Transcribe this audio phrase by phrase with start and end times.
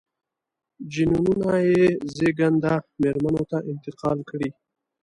[0.91, 4.49] جینونه یې زېږنده مېرمنو ته انتقال کړي.